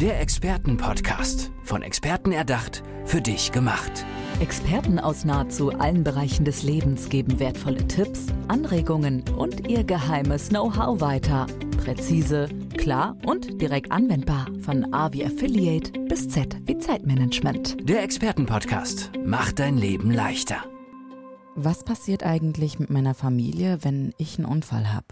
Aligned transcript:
Der 0.00 0.20
Expertenpodcast. 0.20 1.50
Von 1.62 1.80
Experten 1.80 2.30
erdacht, 2.30 2.82
für 3.06 3.22
dich 3.22 3.50
gemacht. 3.50 4.04
Experten 4.40 4.98
aus 4.98 5.24
nahezu 5.24 5.70
allen 5.70 6.04
Bereichen 6.04 6.44
des 6.44 6.62
Lebens 6.62 7.08
geben 7.08 7.40
wertvolle 7.40 7.88
Tipps, 7.88 8.26
Anregungen 8.46 9.24
und 9.38 9.66
ihr 9.70 9.84
geheimes 9.84 10.50
Know-how 10.50 11.00
weiter. 11.00 11.46
Präzise, 11.82 12.50
klar 12.76 13.16
und 13.24 13.58
direkt 13.62 13.90
anwendbar. 13.90 14.48
Von 14.60 14.92
A 14.92 15.14
wie 15.14 15.24
Affiliate 15.24 15.98
bis 16.00 16.28
Z 16.28 16.54
wie 16.66 16.76
Zeitmanagement. 16.76 17.88
Der 17.88 18.02
Expertenpodcast 18.02 19.12
macht 19.24 19.60
dein 19.60 19.78
Leben 19.78 20.10
leichter. 20.10 20.62
Was 21.54 21.84
passiert 21.84 22.22
eigentlich 22.22 22.78
mit 22.78 22.90
meiner 22.90 23.14
Familie, 23.14 23.78
wenn 23.80 24.12
ich 24.18 24.36
einen 24.36 24.46
Unfall 24.46 24.92
habe? 24.92 25.06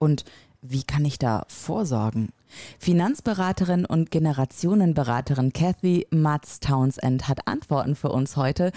Und 0.00 0.24
wie 0.66 0.82
kann 0.82 1.04
ich 1.04 1.18
da 1.18 1.44
vorsorgen? 1.48 2.30
Finanzberaterin 2.78 3.84
und 3.84 4.10
Generationenberaterin 4.10 5.52
Kathy 5.52 6.06
Matz 6.10 6.58
Townsend 6.60 7.28
hat 7.28 7.46
Antworten 7.46 7.94
für 7.94 8.10
uns 8.10 8.36
heute. 8.36 8.72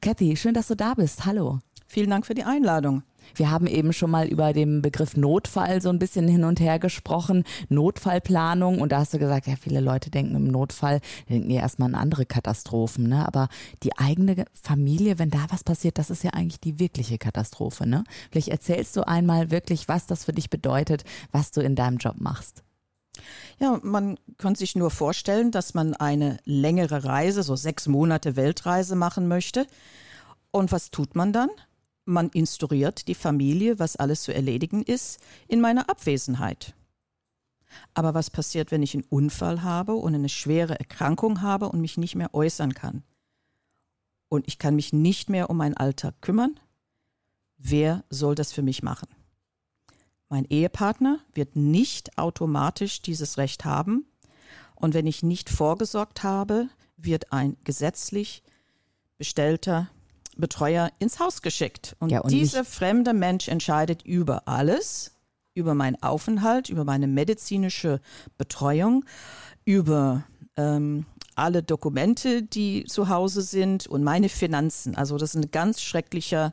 Kathy, 0.00 0.36
schön, 0.36 0.54
dass 0.54 0.66
du 0.66 0.74
da 0.74 0.94
bist. 0.94 1.26
Hallo. 1.26 1.60
Vielen 1.86 2.10
Dank 2.10 2.26
für 2.26 2.34
die 2.34 2.44
Einladung. 2.44 3.02
Wir 3.34 3.50
haben 3.50 3.66
eben 3.66 3.92
schon 3.92 4.10
mal 4.10 4.28
über 4.28 4.52
den 4.52 4.82
Begriff 4.82 5.16
Notfall 5.16 5.80
so 5.80 5.88
ein 5.88 5.98
bisschen 5.98 6.28
hin 6.28 6.44
und 6.44 6.60
her 6.60 6.78
gesprochen, 6.78 7.44
Notfallplanung. 7.68 8.80
Und 8.80 8.92
da 8.92 8.98
hast 9.00 9.14
du 9.14 9.18
gesagt, 9.18 9.46
ja, 9.46 9.54
viele 9.56 9.80
Leute 9.80 10.10
denken 10.10 10.34
im 10.34 10.48
Notfall, 10.48 11.00
denken 11.28 11.50
ja 11.50 11.60
erstmal 11.60 11.88
an 11.88 11.94
andere 11.94 12.26
Katastrophen, 12.26 13.08
ne? 13.08 13.26
Aber 13.26 13.48
die 13.82 13.96
eigene 13.98 14.44
Familie, 14.60 15.18
wenn 15.18 15.30
da 15.30 15.46
was 15.50 15.64
passiert, 15.64 15.98
das 15.98 16.10
ist 16.10 16.24
ja 16.24 16.30
eigentlich 16.30 16.60
die 16.60 16.78
wirkliche 16.78 17.18
Katastrophe, 17.18 17.86
ne? 17.86 18.04
Vielleicht 18.30 18.48
erzählst 18.48 18.96
du 18.96 19.06
einmal 19.06 19.50
wirklich, 19.50 19.88
was 19.88 20.06
das 20.06 20.24
für 20.24 20.32
dich 20.32 20.50
bedeutet, 20.50 21.04
was 21.32 21.50
du 21.50 21.60
in 21.60 21.74
deinem 21.74 21.98
Job 21.98 22.16
machst. 22.18 22.62
Ja, 23.58 23.80
man 23.82 24.16
kann 24.36 24.54
sich 24.54 24.76
nur 24.76 24.90
vorstellen, 24.90 25.50
dass 25.50 25.74
man 25.74 25.94
eine 25.94 26.38
längere 26.44 27.04
Reise, 27.04 27.42
so 27.42 27.56
sechs 27.56 27.88
Monate 27.88 28.36
Weltreise 28.36 28.94
machen 28.94 29.26
möchte. 29.28 29.66
Und 30.50 30.72
was 30.72 30.90
tut 30.90 31.16
man 31.16 31.32
dann? 31.32 31.50
Man 32.08 32.30
instruiert 32.30 33.06
die 33.06 33.14
Familie, 33.14 33.78
was 33.78 33.96
alles 33.96 34.22
zu 34.22 34.32
erledigen 34.32 34.82
ist, 34.82 35.20
in 35.46 35.60
meiner 35.60 35.90
Abwesenheit. 35.90 36.72
Aber 37.92 38.14
was 38.14 38.30
passiert, 38.30 38.70
wenn 38.70 38.82
ich 38.82 38.94
einen 38.94 39.04
Unfall 39.10 39.62
habe 39.62 39.92
und 39.92 40.14
eine 40.14 40.30
schwere 40.30 40.78
Erkrankung 40.78 41.42
habe 41.42 41.68
und 41.68 41.82
mich 41.82 41.98
nicht 41.98 42.14
mehr 42.14 42.32
äußern 42.32 42.72
kann? 42.72 43.02
Und 44.30 44.48
ich 44.48 44.58
kann 44.58 44.74
mich 44.74 44.94
nicht 44.94 45.28
mehr 45.28 45.50
um 45.50 45.58
meinen 45.58 45.76
Alltag 45.76 46.14
kümmern? 46.22 46.58
Wer 47.58 48.04
soll 48.08 48.34
das 48.34 48.52
für 48.52 48.62
mich 48.62 48.82
machen? 48.82 49.08
Mein 50.30 50.46
Ehepartner 50.46 51.18
wird 51.34 51.56
nicht 51.56 52.16
automatisch 52.16 53.02
dieses 53.02 53.36
Recht 53.36 53.66
haben. 53.66 54.06
Und 54.76 54.94
wenn 54.94 55.06
ich 55.06 55.22
nicht 55.22 55.50
vorgesorgt 55.50 56.22
habe, 56.22 56.70
wird 56.96 57.34
ein 57.34 57.58
gesetzlich 57.64 58.42
bestellter 59.18 59.90
Betreuer 60.38 60.90
ins 60.98 61.20
Haus 61.20 61.42
geschickt. 61.42 61.96
Und, 61.98 62.10
ja, 62.10 62.20
und 62.20 62.30
dieser 62.30 62.64
fremde 62.64 63.12
Mensch 63.12 63.48
entscheidet 63.48 64.02
über 64.02 64.48
alles, 64.48 65.12
über 65.54 65.74
meinen 65.74 66.02
Aufenthalt, 66.02 66.68
über 66.68 66.84
meine 66.84 67.06
medizinische 67.06 68.00
Betreuung, 68.38 69.04
über 69.64 70.24
ähm, 70.56 71.04
alle 71.34 71.62
Dokumente, 71.62 72.42
die 72.42 72.84
zu 72.84 73.08
Hause 73.08 73.42
sind 73.42 73.86
und 73.86 74.02
meine 74.02 74.28
Finanzen. 74.28 74.96
Also 74.96 75.18
das 75.18 75.34
ist 75.34 75.42
ein 75.42 75.50
ganz 75.50 75.80
schrecklicher 75.80 76.52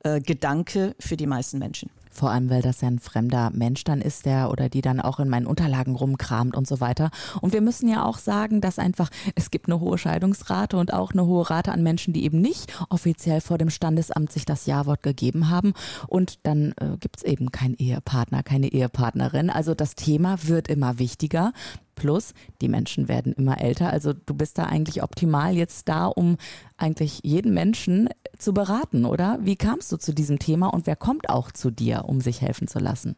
äh, 0.00 0.20
Gedanke 0.20 0.94
für 0.98 1.16
die 1.16 1.26
meisten 1.26 1.58
Menschen. 1.58 1.90
Vor 2.16 2.30
allem, 2.30 2.48
weil 2.48 2.62
das 2.62 2.80
ja 2.80 2.88
ein 2.88 2.98
fremder 2.98 3.50
Mensch 3.52 3.84
dann 3.84 4.00
ist, 4.00 4.24
der 4.24 4.50
oder 4.50 4.70
die 4.70 4.80
dann 4.80 5.00
auch 5.00 5.20
in 5.20 5.28
meinen 5.28 5.46
Unterlagen 5.46 5.94
rumkramt 5.94 6.56
und 6.56 6.66
so 6.66 6.80
weiter. 6.80 7.10
Und 7.42 7.52
wir 7.52 7.60
müssen 7.60 7.88
ja 7.88 8.04
auch 8.04 8.16
sagen, 8.16 8.62
dass 8.62 8.78
einfach, 8.78 9.10
es 9.34 9.50
gibt 9.50 9.68
eine 9.68 9.80
hohe 9.80 9.98
Scheidungsrate 9.98 10.78
und 10.78 10.94
auch 10.94 11.12
eine 11.12 11.26
hohe 11.26 11.48
Rate 11.50 11.72
an 11.72 11.82
Menschen, 11.82 12.14
die 12.14 12.24
eben 12.24 12.40
nicht 12.40 12.72
offiziell 12.88 13.42
vor 13.42 13.58
dem 13.58 13.68
Standesamt 13.68 14.32
sich 14.32 14.46
das 14.46 14.64
Ja-Wort 14.64 15.02
gegeben 15.02 15.50
haben. 15.50 15.74
Und 16.06 16.38
dann 16.44 16.72
äh, 16.78 16.96
gibt 16.98 17.18
es 17.18 17.22
eben 17.22 17.52
keinen 17.52 17.74
Ehepartner, 17.74 18.42
keine 18.42 18.68
Ehepartnerin. 18.68 19.50
Also 19.50 19.74
das 19.74 19.94
Thema 19.94 20.36
wird 20.44 20.68
immer 20.68 20.98
wichtiger. 20.98 21.52
Plus, 21.96 22.34
die 22.60 22.68
Menschen 22.68 23.08
werden 23.08 23.32
immer 23.32 23.60
älter. 23.60 23.90
Also 23.90 24.12
du 24.12 24.34
bist 24.34 24.58
da 24.58 24.64
eigentlich 24.64 25.02
optimal 25.02 25.56
jetzt 25.56 25.88
da, 25.88 26.06
um 26.06 26.36
eigentlich 26.76 27.20
jeden 27.24 27.52
Menschen 27.52 28.08
zu 28.38 28.54
beraten, 28.54 29.04
oder? 29.04 29.38
Wie 29.42 29.56
kamst 29.56 29.90
du 29.90 29.96
zu 29.96 30.14
diesem 30.14 30.38
Thema 30.38 30.68
und 30.68 30.86
wer 30.86 30.94
kommt 30.94 31.28
auch 31.28 31.50
zu 31.50 31.72
dir, 31.72 32.04
um 32.06 32.20
sich 32.20 32.42
helfen 32.42 32.68
zu 32.68 32.78
lassen? 32.78 33.16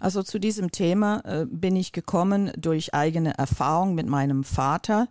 Also 0.00 0.22
zu 0.22 0.38
diesem 0.40 0.72
Thema 0.72 1.22
äh, 1.24 1.46
bin 1.46 1.76
ich 1.76 1.92
gekommen 1.92 2.50
durch 2.56 2.94
eigene 2.94 3.36
Erfahrung 3.38 3.94
mit 3.94 4.08
meinem 4.08 4.44
Vater. 4.44 5.08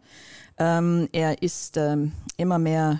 Ähm, 0.57 1.07
er 1.13 1.41
ist 1.41 1.77
ähm, 1.77 2.11
immer 2.37 2.59
mehr 2.59 2.99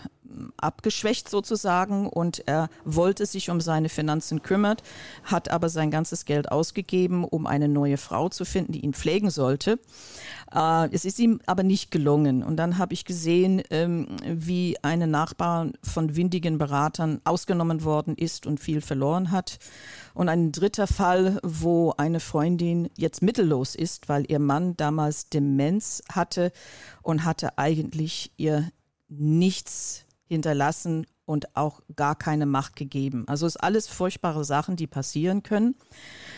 abgeschwächt 0.58 1.30
sozusagen 1.30 2.08
und 2.08 2.44
er 2.48 2.70
wollte 2.86 3.26
sich 3.26 3.50
um 3.50 3.62
seine 3.62 3.90
Finanzen 3.90 4.42
kümmern, 4.42 4.78
hat 5.24 5.50
aber 5.50 5.70
sein 5.70 5.92
ganzes 5.92 6.26
Geld 6.26 6.52
ausgegeben, 6.52 7.24
um 7.24 7.48
eine 7.48 7.68
neue 7.68 7.98
Frau 7.98 8.30
zu 8.30 8.46
finden, 8.46 8.74
die 8.74 8.82
ihn 8.82 8.94
pflegen 8.94 9.32
sollte. 9.32 9.80
Äh, 10.54 10.90
es 10.92 11.06
ist 11.06 11.20
ihm 11.20 11.40
aber 11.46 11.64
nicht 11.64 11.92
gelungen. 11.92 12.44
Und 12.44 12.58
dann 12.58 12.78
habe 12.78 12.94
ich 12.94 13.06
gesehen, 13.06 13.62
ähm, 13.70 14.08
wie 14.26 14.78
eine 14.82 15.08
Nachbar 15.08 15.72
von 15.84 16.16
windigen 16.16 16.58
Beratern 16.58 17.22
ausgenommen 17.24 17.84
worden 17.84 18.16
ist 18.16 18.46
und 18.46 18.60
viel 18.60 18.82
verloren 18.82 19.32
hat. 19.32 19.60
Und 20.14 20.30
ein 20.30 20.52
dritter 20.52 20.88
Fall, 20.88 21.40
wo 21.44 21.94
eine 21.98 22.20
Freundin 22.20 22.90
jetzt 22.98 23.22
mittellos 23.22 23.76
ist, 23.76 24.10
weil 24.10 24.26
ihr 24.30 24.40
Mann 24.40 24.76
damals 24.78 25.30
Demenz 25.30 26.04
hatte 26.12 26.52
und 27.02 27.26
hatte 27.26 27.58
eigentlich 27.58 28.32
ihr 28.38 28.72
nichts 29.08 30.06
hinterlassen 30.30 31.06
und 31.26 31.56
auch 31.56 31.82
gar 31.96 32.16
keine 32.16 32.46
Macht 32.46 32.76
gegeben. 32.76 33.28
Also 33.28 33.46
es 33.46 33.56
ist 33.56 33.62
alles 33.62 33.88
furchtbare 33.88 34.46
Sachen, 34.46 34.78
die 34.78 34.88
passieren 34.88 35.44
können. 35.44 35.76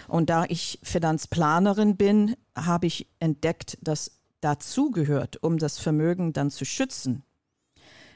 Und 0.07 0.29
da 0.29 0.45
ich 0.47 0.79
Finanzplanerin 0.81 1.97
bin, 1.97 2.35
habe 2.55 2.87
ich 2.87 3.07
entdeckt, 3.19 3.77
dass 3.81 4.19
dazu 4.39 4.89
gehört, 4.91 5.43
um 5.43 5.57
das 5.57 5.77
Vermögen 5.77 6.33
dann 6.33 6.49
zu 6.49 6.65
schützen, 6.65 7.23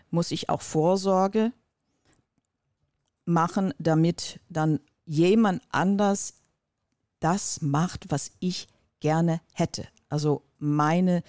muss 0.09 0.31
ich 0.31 0.49
auch 0.49 0.61
Vorsorge 0.61 1.53
machen, 3.25 3.73
damit 3.77 4.39
dann 4.49 4.79
jemand 5.05 5.61
anders 5.71 6.35
das 7.19 7.61
macht, 7.61 8.11
was 8.11 8.31
ich 8.39 8.67
gerne 8.99 9.41
hätte. 9.53 9.87
Also 10.09 10.43
meine 10.57 11.23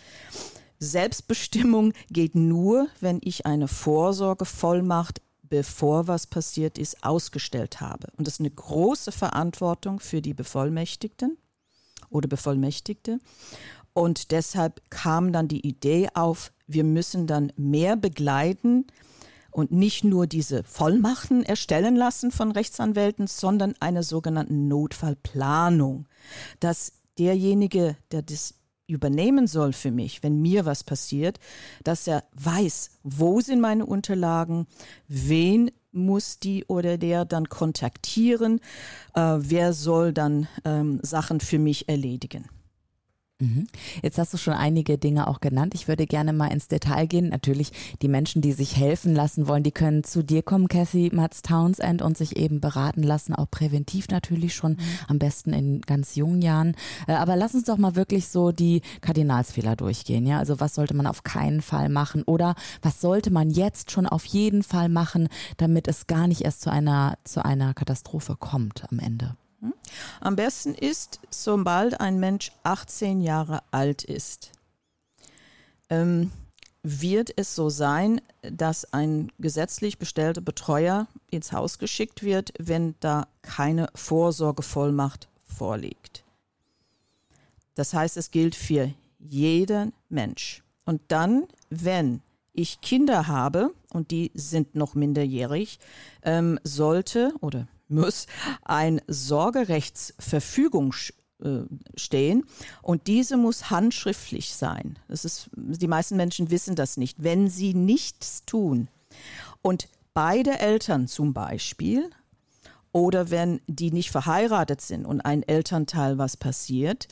Selbstbestimmung 0.78 1.92
geht 2.10 2.34
nur, 2.34 2.88
wenn 3.00 3.20
ich 3.22 3.47
eine 3.47 3.69
Vorsorgevollmacht, 3.69 5.22
bevor 5.42 6.09
was 6.09 6.26
passiert 6.26 6.78
ist, 6.78 7.04
ausgestellt 7.04 7.81
habe. 7.81 8.09
Und 8.16 8.26
das 8.26 8.34
ist 8.34 8.41
eine 8.41 8.50
große 8.50 9.12
Verantwortung 9.12 10.00
für 10.00 10.20
die 10.20 10.34
Bevollmächtigten 10.34 11.38
oder 12.10 12.28
Bevollmächtigte. 12.28 13.19
Und 13.92 14.31
deshalb 14.31 14.82
kam 14.91 15.32
dann 15.32 15.48
die 15.48 15.66
Idee 15.66 16.09
auf, 16.14 16.53
wir 16.66 16.84
müssen 16.84 17.26
dann 17.26 17.53
mehr 17.56 17.97
begleiten 17.97 18.87
und 19.50 19.72
nicht 19.72 20.04
nur 20.04 20.26
diese 20.26 20.64
Vollmachten 20.64 21.43
erstellen 21.43 21.97
lassen 21.97 22.31
von 22.31 22.53
Rechtsanwälten, 22.53 23.26
sondern 23.26 23.75
eine 23.81 24.03
sogenannte 24.03 24.53
Notfallplanung, 24.53 26.06
dass 26.60 26.93
derjenige, 27.19 27.97
der 28.10 28.20
das 28.20 28.54
übernehmen 28.87 29.47
soll 29.47 29.73
für 29.73 29.91
mich, 29.91 30.23
wenn 30.23 30.41
mir 30.41 30.65
was 30.65 30.85
passiert, 30.85 31.39
dass 31.85 32.07
er 32.07 32.25
weiß, 32.35 32.91
wo 33.03 33.41
sind 33.41 33.61
meine 33.61 33.87
Unterlagen, 33.87 34.67
wen 35.09 35.71
muss 35.93 36.39
die 36.39 36.65
oder 36.67 36.99
der 36.99 37.25
dann 37.25 37.49
kontaktieren, 37.49 38.61
äh, 39.15 39.21
wer 39.39 39.73
soll 39.73 40.13
dann 40.13 40.47
ähm, 40.65 41.01
Sachen 41.03 41.41
für 41.41 41.59
mich 41.59 41.89
erledigen. 41.89 42.49
Mhm. 43.39 43.67
Jetzt 44.03 44.17
hast 44.17 44.33
du 44.33 44.39
schon 44.39 44.55
einige 44.55 44.97
Dinge 44.97 45.29
auch 45.29 45.41
genannt. 45.41 45.75
Ich 45.75 45.88
würde 45.88 46.06
gerne 46.06 46.33
mal 46.33 46.47
ins 46.47 46.69
Detail 46.69 47.06
gehen. 47.06 47.29
Natürlich, 47.29 47.71
die 48.00 48.09
Menschen, 48.09 48.41
die 48.41 48.53
sich 48.53 48.77
helfen 48.77 49.15
lassen 49.15 49.47
wollen, 49.47 49.62
die 49.62 49.73
können 49.73 50.05
zu 50.05 50.25
dir 50.25 50.43
kommen, 50.43 50.69
Kathy 50.69 51.11
Matz 51.12 51.43
Townsend, 51.43 52.00
und 52.00 52.17
sich 52.17 52.38
eben 52.38 52.62
beraten 52.62 53.03
lassen, 53.03 53.35
auch 53.35 53.50
präventiv 53.50 54.09
natürlich 54.09 54.55
schon, 54.55 54.73
mhm. 54.73 54.79
am 55.09 55.19
besten 55.19 55.53
in 55.53 55.83
ganz 55.83 56.15
jungen 56.15 56.41
Jahren. 56.41 56.77
Äh, 57.06 57.12
aber 57.12 57.37
lass 57.37 57.55
uns 57.55 57.65
doch 57.65 57.77
mal 57.77 57.94
wirklich 57.94 58.29
so 58.29 58.53
die 58.53 58.81
Kardinalsfehler 59.03 59.77
durchgehen. 59.77 60.27
Ja, 60.27 60.39
also 60.39 60.59
was 60.59 60.75
sollte 60.75 60.94
man 60.94 61.06
auf 61.06 61.23
keinen 61.23 61.61
Fall 61.61 61.91
machen 61.91 62.23
oder 62.23 62.55
was 62.81 63.03
sollte 63.03 63.31
man 63.31 63.50
jetzt 63.50 63.91
schon 63.91 64.06
auf 64.06 64.25
jeden 64.25 64.62
Fall 64.62 64.89
machen, 64.89 65.29
damit 65.59 65.89
es 65.89 66.06
gar 66.06 66.27
nicht 66.27 66.41
erst 66.41 66.62
zu 66.62 66.71
einer, 66.71 67.19
zu 67.25 67.44
einer 67.44 67.75
Katastrophe 67.75 68.35
kommt 68.39 68.85
am 68.91 68.99
Ende? 68.99 69.37
Hm? 69.61 69.75
Am 70.20 70.37
besten 70.37 70.75
ist, 70.75 71.20
sobald 71.31 72.00
ein 72.00 72.20
Mensch 72.20 72.53
18 72.62 73.20
Jahre 73.20 73.62
alt 73.70 74.05
ist, 74.05 74.53
ähm, 75.88 76.32
wird 76.82 77.32
es 77.37 77.55
so 77.55 77.69
sein, 77.69 78.20
dass 78.43 78.93
ein 78.93 79.32
gesetzlich 79.38 79.99
bestellter 79.99 80.41
Betreuer 80.41 81.08
ins 81.31 81.53
Haus 81.53 81.79
geschickt 81.79 82.23
wird, 82.23 82.53
wenn 82.58 82.94
da 83.00 83.26
keine 83.43 83.88
Vorsorgevollmacht 83.94 85.29
vorliegt. 85.44 86.23
Das 87.75 87.93
heißt, 87.93 88.17
es 88.17 88.31
gilt 88.31 88.55
für 88.55 88.93
jeder 89.19 89.88
Mensch. 90.08 90.62
Und 90.85 91.03
dann, 91.08 91.47
wenn 91.70 92.23
ich 92.53 92.81
Kinder 92.81 93.26
habe 93.26 93.75
und 93.93 94.11
die 94.11 94.31
sind 94.35 94.75
noch 94.75 94.94
minderjährig, 94.94 95.79
ähm, 96.23 96.58
sollte 96.62 97.35
oder 97.41 97.67
muss 97.88 98.27
ein 98.62 99.00
Sorgerechtsverfügung 99.06 100.94
äh, 101.43 101.61
stehen 101.97 102.44
und 102.83 103.06
diese 103.06 103.37
muss 103.37 103.71
handschriftlich 103.71 104.55
sein. 104.55 104.99
Das 105.09 105.25
ist, 105.25 105.50
die 105.55 105.88
meisten 105.88 106.17
Menschen 106.17 106.50
wissen 106.50 106.77
das 106.77 106.97
nicht. 106.97 107.23
Wenn 107.23 107.49
sie 107.49 107.75
nichts 107.75 108.44
tun 108.47 108.88
und 109.62 109.88
beide 110.15 110.59
Eltern 110.59 111.09
zum 111.09 111.35
Beispiel 111.35 112.11
oder 112.93 113.31
wenn 113.31 113.61
die 113.67 113.91
nicht 113.91 114.11
verheiratet 114.11 114.81
sind 114.81 115.05
und 115.05 115.21
ein 115.21 115.43
Elternteil 115.43 116.17
was 116.17 116.39
passiert, 116.39 117.09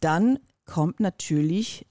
dann 0.00 0.38
kommt 0.64 1.00
natürlich 1.00 1.86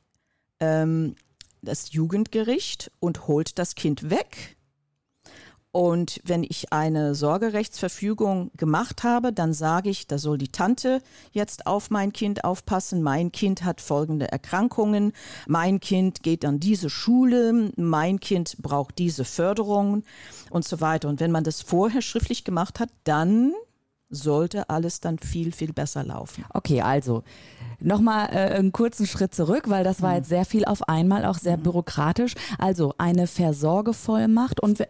ähm, 0.61 1.15
das 1.61 1.91
Jugendgericht 1.91 2.91
und 2.99 3.27
holt 3.27 3.59
das 3.59 3.75
Kind 3.75 4.09
weg. 4.09 4.55
Und 5.73 6.21
wenn 6.23 6.43
ich 6.43 6.71
eine 6.71 7.15
Sorgerechtsverfügung 7.15 8.51
gemacht 8.55 9.03
habe, 9.03 9.33
dann 9.33 9.53
sage 9.53 9.89
ich, 9.89 10.05
da 10.05 10.19
soll 10.19 10.37
die 10.37 10.51
Tante 10.51 11.01
jetzt 11.31 11.65
auf 11.65 11.89
mein 11.89 12.13
Kind 12.13 12.43
aufpassen. 12.43 13.01
Mein 13.01 13.31
Kind 13.31 13.65
hat 13.65 13.81
folgende 13.81 14.31
Erkrankungen. 14.31 15.13
Mein 15.47 15.79
Kind 15.79 16.21
geht 16.21 16.45
an 16.45 16.59
diese 16.59 16.91
Schule. 16.91 17.71
Mein 17.75 18.19
Kind 18.19 18.57
braucht 18.61 18.99
diese 18.99 19.25
Förderung 19.25 20.03
und 20.51 20.63
so 20.63 20.79
weiter. 20.79 21.09
Und 21.09 21.19
wenn 21.19 21.31
man 21.31 21.43
das 21.43 21.63
vorher 21.63 22.03
schriftlich 22.03 22.43
gemacht 22.43 22.79
hat, 22.79 22.89
dann 23.03 23.53
sollte 24.11 24.69
alles 24.69 24.99
dann 24.99 25.17
viel, 25.17 25.51
viel 25.51 25.73
besser 25.73 26.03
laufen. 26.03 26.45
Okay, 26.53 26.81
also 26.81 27.23
nochmal 27.79 28.29
äh, 28.29 28.53
einen 28.53 28.73
kurzen 28.73 29.07
Schritt 29.07 29.33
zurück, 29.33 29.71
weil 29.71 29.83
das 29.83 30.03
war 30.03 30.11
mhm. 30.11 30.17
jetzt 30.17 30.29
sehr 30.29 30.45
viel 30.45 30.65
auf 30.65 30.87
einmal, 30.87 31.25
auch 31.25 31.39
sehr 31.39 31.57
mhm. 31.57 31.63
bürokratisch. 31.63 32.35
Also 32.59 32.93
eine 32.99 33.25
Versorgevollmacht 33.25 34.59
und 34.59 34.83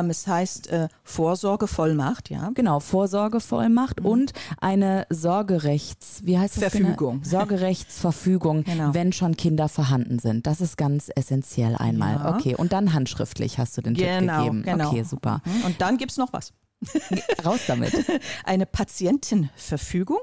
ähm, 0.00 0.10
es 0.10 0.26
heißt 0.26 0.68
äh, 0.68 0.88
Vorsorgevollmacht, 1.02 2.30
ja. 2.30 2.50
Genau, 2.54 2.80
Vorsorgevollmacht 2.80 4.00
mhm. 4.00 4.06
und 4.06 4.32
eine 4.60 5.06
Sorgerechts, 5.10 6.20
wie 6.24 6.38
heißt 6.38 6.56
das? 6.56 6.72
Verfügung. 6.72 7.20
Genau? 7.22 7.30
Sorgerechtsverfügung, 7.38 8.64
genau. 8.64 8.94
wenn 8.94 9.12
schon 9.12 9.36
Kinder 9.36 9.68
vorhanden 9.68 10.18
sind. 10.18 10.46
Das 10.46 10.60
ist 10.60 10.76
ganz 10.76 11.10
essentiell 11.14 11.76
einmal. 11.76 12.14
Ja. 12.14 12.34
Okay, 12.34 12.54
und 12.54 12.72
dann 12.72 12.92
handschriftlich 12.92 13.58
hast 13.58 13.76
du 13.76 13.82
den 13.82 13.94
genau, 13.94 14.44
Tipp 14.44 14.52
gegeben. 14.52 14.62
Genau. 14.62 14.90
Okay, 14.90 15.02
super. 15.02 15.40
Mhm. 15.44 15.64
Und 15.64 15.80
dann 15.80 15.96
gibt 15.96 16.12
es 16.12 16.16
noch 16.16 16.32
was. 16.32 16.52
Raus 17.44 17.60
damit. 17.66 17.92
Eine 18.44 18.66
Patientenverfügung. 18.66 20.20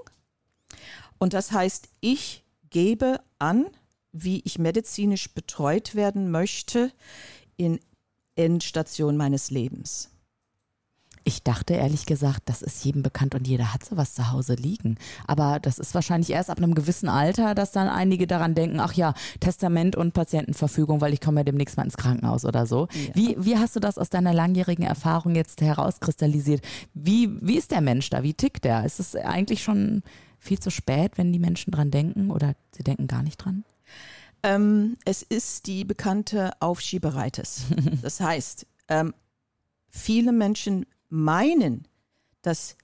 Und 1.18 1.34
das 1.34 1.52
heißt, 1.52 1.90
ich 2.00 2.44
gebe 2.70 3.20
an, 3.40 3.68
wie 4.12 4.42
ich 4.44 4.60
medizinisch 4.60 5.34
betreut 5.34 5.96
werden 5.96 6.32
möchte 6.32 6.92
in 7.58 7.80
Endstation 8.36 9.18
meines 9.18 9.52
Lebens. 9.52 10.10
Ich 11.24 11.44
dachte 11.44 11.76
ehrlich 11.76 12.08
gesagt, 12.08 12.44
das 12.46 12.64
ist 12.64 12.84
jedem 12.84 13.04
bekannt 13.04 13.36
und 13.36 13.48
jeder 13.48 13.74
hat 13.74 13.86
sowas 13.86 14.16
zu 14.16 14.32
Hause 14.32 14.56
liegen. 14.56 14.98
Aber 15.28 15.60
das 15.60 15.78
ist 15.78 15.94
wahrscheinlich 15.94 16.32
erst 16.32 16.50
ab 16.50 16.58
einem 16.58 16.74
gewissen 16.74 17.10
Alter, 17.10 17.54
dass 17.54 17.72
dann 17.72 17.88
einige 17.88 18.26
daran 18.26 18.56
denken, 18.56 18.80
ach 18.80 18.94
ja, 18.94 19.14
Testament 19.40 19.96
und 19.96 20.14
Patientenverfügung, 20.14 21.00
weil 21.00 21.14
ich 21.14 21.22
komme 21.22 21.42
ja 21.42 21.44
demnächst 21.44 21.78
mal 21.78 21.84
ins 21.84 21.98
Krankenhaus 21.98 22.44
oder 22.44 22.66
so. 22.66 22.88
Ja. 22.92 23.14
Wie, 23.14 23.36
wie 23.38 23.58
hast 23.58 23.76
du 23.76 23.80
das 23.80 24.00
aus 24.00 24.10
deiner 24.10 24.34
langjährigen 24.34 24.84
Erfahrung 24.84 25.36
jetzt 25.36 25.62
herauskristallisiert? 25.62 26.66
Wie, 26.96 27.30
wie 27.40 27.58
ist 27.58 27.70
der 27.70 27.82
Mensch 27.82 28.10
da? 28.10 28.24
Wie 28.24 28.34
tickt 28.34 28.66
der? 28.66 28.84
Ist 28.84 29.00
es 29.00 29.16
eigentlich 29.16 29.62
schon 29.62 30.02
viel 30.40 30.60
zu 30.60 30.72
spät, 30.72 31.20
wenn 31.20 31.32
die 31.32 31.40
Menschen 31.40 31.70
dran 31.70 31.92
denken 31.92 32.32
oder 32.32 32.56
sie 32.72 32.84
denken 32.84 33.06
gar 33.06 33.22
nicht 33.22 33.38
dran? 33.38 33.64
Ähm, 34.44 34.98
es 35.06 35.22
ist 35.22 35.68
die 35.68 35.86
bekannte 35.86 36.52
Aufschiebereites. 36.60 37.64
Das 38.02 38.20
heißt, 38.20 38.66
ähm, 38.88 39.14
viele 39.90 40.32
Menschen 40.32 40.86
meinen, 41.10 41.88
dass 42.42 42.76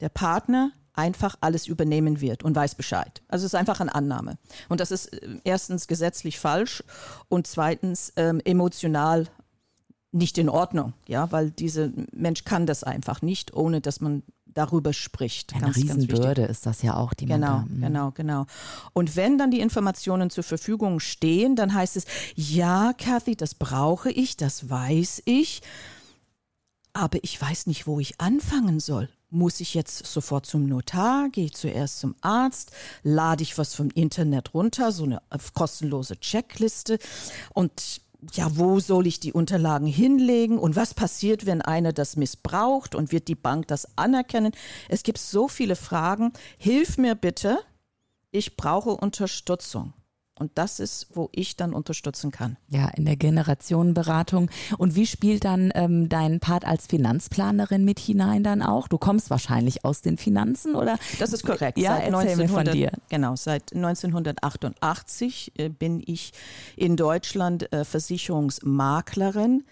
der 0.00 0.08
Partner 0.08 0.72
einfach 0.96 1.36
alles 1.40 1.66
übernehmen 1.66 2.20
wird 2.20 2.42
und 2.42 2.56
weiß 2.56 2.74
Bescheid. 2.74 3.22
Also 3.28 3.44
es 3.44 3.52
ist 3.52 3.58
einfach 3.58 3.80
eine 3.80 3.94
Annahme. 3.94 4.38
Und 4.68 4.80
das 4.80 4.90
ist 4.90 5.12
äh, 5.12 5.38
erstens 5.44 5.86
gesetzlich 5.86 6.38
falsch 6.38 6.82
und 7.28 7.46
zweitens 7.46 8.12
ähm, 8.16 8.40
emotional 8.44 9.26
nicht 10.12 10.38
in 10.38 10.48
Ordnung, 10.48 10.94
ja, 11.06 11.30
weil 11.30 11.50
dieser 11.50 11.90
Mensch 12.12 12.44
kann 12.44 12.66
das 12.66 12.84
einfach 12.84 13.20
nicht, 13.22 13.54
ohne 13.54 13.80
dass 13.80 14.00
man 14.00 14.22
darüber 14.56 14.92
spricht. 14.92 15.52
Eine 15.54 15.64
ganz, 15.64 15.76
Riesenbürde 15.76 16.42
ganz 16.42 16.50
ist 16.50 16.66
das 16.66 16.82
ja 16.82 16.96
auch, 16.96 17.14
die 17.14 17.26
genau, 17.26 17.58
man 17.58 17.80
da, 17.80 17.86
Genau, 17.86 18.10
genau. 18.10 18.46
Und 18.92 19.16
wenn 19.16 19.38
dann 19.38 19.50
die 19.50 19.60
Informationen 19.60 20.30
zur 20.30 20.44
Verfügung 20.44 20.98
stehen, 21.00 21.56
dann 21.56 21.74
heißt 21.74 21.96
es, 21.96 22.06
ja, 22.34 22.92
Kathy, 22.94 23.36
das 23.36 23.54
brauche 23.54 24.10
ich, 24.10 24.36
das 24.36 24.68
weiß 24.70 25.22
ich, 25.26 25.62
aber 26.92 27.18
ich 27.22 27.40
weiß 27.40 27.66
nicht, 27.66 27.86
wo 27.86 28.00
ich 28.00 28.20
anfangen 28.20 28.80
soll. 28.80 29.10
Muss 29.28 29.60
ich 29.60 29.74
jetzt 29.74 30.06
sofort 30.06 30.46
zum 30.46 30.66
Notar? 30.66 31.28
Gehe 31.30 31.46
ich 31.46 31.54
zuerst 31.54 31.98
zum 31.98 32.14
Arzt? 32.22 32.70
Lade 33.02 33.42
ich 33.42 33.58
was 33.58 33.74
vom 33.74 33.90
Internet 33.90 34.54
runter? 34.54 34.92
So 34.92 35.04
eine 35.04 35.20
kostenlose 35.52 36.18
Checkliste? 36.18 36.98
Und 37.52 38.00
ja, 38.34 38.56
wo 38.56 38.80
soll 38.80 39.06
ich 39.06 39.20
die 39.20 39.32
Unterlagen 39.32 39.86
hinlegen 39.86 40.58
und 40.58 40.76
was 40.76 40.94
passiert, 40.94 41.46
wenn 41.46 41.62
einer 41.62 41.92
das 41.92 42.16
missbraucht 42.16 42.94
und 42.94 43.12
wird 43.12 43.28
die 43.28 43.34
Bank 43.34 43.68
das 43.68 43.96
anerkennen? 43.96 44.52
Es 44.88 45.02
gibt 45.02 45.18
so 45.18 45.48
viele 45.48 45.76
Fragen. 45.76 46.32
Hilf 46.58 46.98
mir 46.98 47.14
bitte, 47.14 47.58
ich 48.30 48.56
brauche 48.56 48.90
Unterstützung. 48.90 49.92
Und 50.38 50.52
das 50.54 50.80
ist, 50.80 51.08
wo 51.14 51.30
ich 51.32 51.56
dann 51.56 51.72
unterstützen 51.72 52.30
kann. 52.30 52.58
Ja, 52.68 52.88
in 52.88 53.06
der 53.06 53.16
Generationenberatung. 53.16 54.50
Und 54.76 54.94
wie 54.94 55.06
spielt 55.06 55.44
dann 55.44 55.72
ähm, 55.74 56.10
dein 56.10 56.40
Part 56.40 56.66
als 56.66 56.86
Finanzplanerin 56.86 57.84
mit 57.86 57.98
hinein 57.98 58.42
dann 58.42 58.60
auch? 58.60 58.86
Du 58.86 58.98
kommst 58.98 59.30
wahrscheinlich 59.30 59.84
aus 59.86 60.02
den 60.02 60.18
Finanzen, 60.18 60.74
oder? 60.74 60.98
Das 61.18 61.32
ist 61.32 61.44
korrekt. 61.44 61.78
Ja, 61.78 61.96
seit 61.96 62.06
1900, 62.06 62.50
von 62.50 62.76
dir. 62.76 62.92
Genau, 63.08 63.34
seit 63.34 63.74
1988 63.74 65.52
äh, 65.56 65.70
bin 65.70 66.02
ich 66.04 66.32
in 66.76 66.96
Deutschland 66.96 67.72
äh, 67.72 67.84
Versicherungsmaklerin 67.84 69.64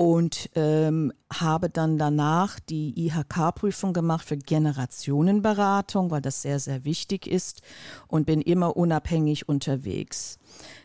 und 0.00 0.50
ähm, 0.54 1.12
habe 1.28 1.68
dann 1.68 1.98
danach 1.98 2.60
die 2.60 2.94
IHK-Prüfung 2.96 3.92
gemacht 3.92 4.24
für 4.24 4.36
Generationenberatung, 4.36 6.12
weil 6.12 6.20
das 6.20 6.40
sehr, 6.40 6.60
sehr 6.60 6.84
wichtig 6.84 7.26
ist 7.26 7.62
und 8.06 8.24
bin 8.24 8.40
immer 8.40 8.76
unabhängig 8.76 9.48
unterwegs. 9.48 10.38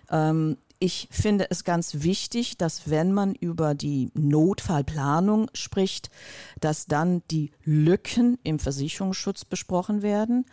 Ähm, 0.09 0.57
ich 0.79 1.09
finde 1.11 1.45
es 1.51 1.63
ganz 1.63 2.01
wichtig, 2.01 2.57
dass 2.57 2.89
wenn 2.89 3.13
man 3.13 3.35
über 3.35 3.75
die 3.75 4.09
Notfallplanung 4.15 5.47
spricht, 5.53 6.09
dass 6.59 6.87
dann 6.87 7.21
die 7.29 7.51
Lücken 7.63 8.39
im 8.43 8.57
Versicherungsschutz 8.57 9.45
besprochen 9.45 10.01
werden 10.01 10.47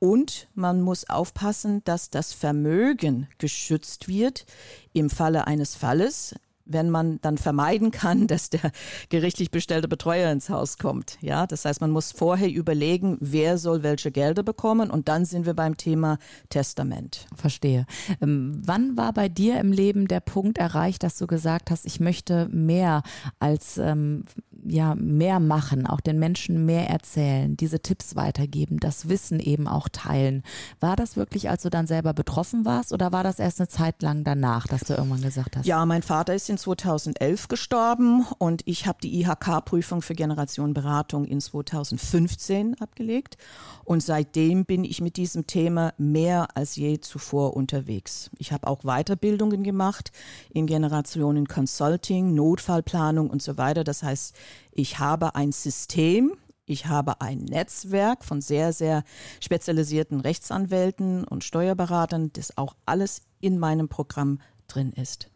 und 0.00 0.48
man 0.56 0.82
muss 0.82 1.08
aufpassen, 1.08 1.84
dass 1.84 2.10
das 2.10 2.32
Vermögen 2.32 3.28
geschützt 3.38 4.08
wird 4.08 4.46
im 4.94 5.10
Falle 5.10 5.46
eines 5.46 5.76
Falles 5.76 6.34
wenn 6.72 6.90
man 6.90 7.20
dann 7.20 7.38
vermeiden 7.38 7.90
kann, 7.90 8.26
dass 8.26 8.50
der 8.50 8.72
gerichtlich 9.08 9.50
bestellte 9.50 9.88
Betreuer 9.88 10.30
ins 10.30 10.48
Haus 10.48 10.78
kommt. 10.78 11.18
Ja, 11.20 11.46
das 11.46 11.64
heißt, 11.64 11.80
man 11.80 11.90
muss 11.90 12.12
vorher 12.12 12.50
überlegen, 12.50 13.18
wer 13.20 13.58
soll 13.58 13.82
welche 13.82 14.10
Gelder 14.10 14.42
bekommen 14.42 14.90
und 14.90 15.08
dann 15.08 15.24
sind 15.24 15.46
wir 15.46 15.54
beim 15.54 15.76
Thema 15.76 16.18
Testament. 16.48 17.26
Verstehe. 17.34 17.86
Ähm, 18.20 18.60
wann 18.64 18.96
war 18.96 19.12
bei 19.12 19.28
dir 19.28 19.60
im 19.60 19.72
Leben 19.72 20.08
der 20.08 20.20
Punkt 20.20 20.58
erreicht, 20.58 21.02
dass 21.02 21.18
du 21.18 21.26
gesagt 21.26 21.70
hast, 21.70 21.86
ich 21.86 22.00
möchte 22.00 22.48
mehr 22.48 23.02
als 23.38 23.78
ähm, 23.78 24.24
ja 24.64 24.94
mehr 24.94 25.40
machen, 25.40 25.86
auch 25.86 26.00
den 26.00 26.18
Menschen 26.18 26.66
mehr 26.66 26.88
erzählen, 26.88 27.56
diese 27.56 27.80
Tipps 27.80 28.16
weitergeben, 28.16 28.78
das 28.80 29.08
Wissen 29.08 29.40
eben 29.40 29.66
auch 29.66 29.88
teilen. 29.88 30.42
War 30.80 30.96
das 30.96 31.16
wirklich, 31.16 31.48
als 31.50 31.62
du 31.62 31.70
dann 31.70 31.86
selber 31.86 32.12
betroffen 32.12 32.64
warst 32.64 32.92
oder 32.92 33.12
war 33.12 33.24
das 33.24 33.38
erst 33.38 33.60
eine 33.60 33.68
Zeit 33.68 34.02
lang 34.02 34.24
danach, 34.24 34.66
dass 34.66 34.82
du 34.82 34.94
irgendwann 34.94 35.22
gesagt 35.22 35.56
hast? 35.56 35.66
Ja, 35.66 35.84
mein 35.86 36.02
Vater 36.02 36.34
ist 36.34 36.48
in 36.50 36.58
2011 36.58 37.48
gestorben 37.48 38.26
und 38.38 38.62
ich 38.66 38.86
habe 38.86 38.98
die 39.02 39.20
IHK-Prüfung 39.20 40.02
für 40.02 40.14
Generationenberatung 40.14 41.24
in 41.24 41.40
2015 41.40 42.80
abgelegt 42.80 43.36
und 43.84 44.02
seitdem 44.02 44.64
bin 44.64 44.84
ich 44.84 45.00
mit 45.00 45.16
diesem 45.16 45.46
Thema 45.46 45.92
mehr 45.98 46.48
als 46.54 46.76
je 46.76 47.00
zuvor 47.00 47.56
unterwegs. 47.56 48.30
Ich 48.38 48.52
habe 48.52 48.66
auch 48.66 48.82
Weiterbildungen 48.84 49.62
gemacht 49.62 50.12
in 50.50 50.66
Generationen 50.66 51.48
Consulting, 51.48 52.34
Notfallplanung 52.34 53.30
und 53.30 53.42
so 53.42 53.58
weiter. 53.58 53.84
Das 53.84 54.02
heißt, 54.02 54.34
ich 54.72 54.98
habe 54.98 55.34
ein 55.34 55.52
System, 55.52 56.32
ich 56.66 56.86
habe 56.86 57.20
ein 57.20 57.38
Netzwerk 57.38 58.24
von 58.24 58.40
sehr, 58.40 58.72
sehr 58.72 59.02
spezialisierten 59.40 60.20
Rechtsanwälten 60.20 61.24
und 61.24 61.42
Steuerberatern, 61.42 62.32
das 62.32 62.56
auch 62.56 62.76
alles 62.86 63.22
in 63.40 63.58
meinem 63.58 63.88
Programm 63.88 64.40
drin 64.68 64.92
ist. 64.92 65.30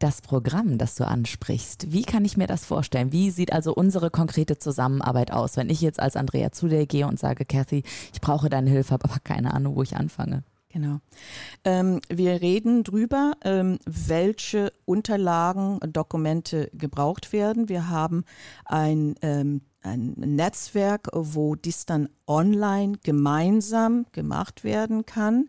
Das 0.00 0.22
Programm, 0.22 0.78
das 0.78 0.94
du 0.94 1.06
ansprichst, 1.06 1.92
wie 1.92 2.02
kann 2.02 2.24
ich 2.24 2.36
mir 2.36 2.46
das 2.46 2.64
vorstellen? 2.64 3.12
Wie 3.12 3.30
sieht 3.30 3.52
also 3.52 3.74
unsere 3.74 4.10
konkrete 4.10 4.58
Zusammenarbeit 4.58 5.30
aus, 5.30 5.56
wenn 5.56 5.68
ich 5.68 5.82
jetzt 5.82 6.00
als 6.00 6.16
Andrea 6.16 6.52
zu 6.52 6.68
dir 6.68 6.86
gehe 6.86 7.06
und 7.06 7.18
sage, 7.18 7.44
Kathy, 7.44 7.84
ich 8.12 8.20
brauche 8.20 8.48
deine 8.48 8.70
Hilfe, 8.70 8.94
aber 8.94 9.18
keine 9.22 9.52
Ahnung, 9.52 9.76
wo 9.76 9.82
ich 9.82 9.96
anfange? 9.96 10.42
Genau. 10.72 11.00
Ähm, 11.64 12.00
wir 12.08 12.40
reden 12.40 12.84
drüber, 12.84 13.32
ähm, 13.42 13.78
welche 13.86 14.72
Unterlagen, 14.84 15.80
Dokumente 15.92 16.70
gebraucht 16.72 17.32
werden. 17.32 17.68
Wir 17.68 17.88
haben 17.88 18.24
ein, 18.64 19.16
ähm, 19.22 19.62
ein 19.82 20.14
Netzwerk, 20.16 21.08
wo 21.12 21.56
dies 21.56 21.86
dann 21.86 22.08
online 22.28 22.98
gemeinsam 23.02 24.06
gemacht 24.12 24.62
werden 24.62 25.06
kann. 25.06 25.48